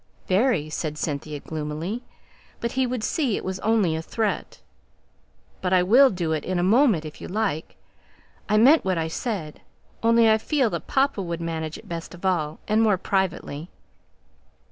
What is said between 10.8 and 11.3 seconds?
papa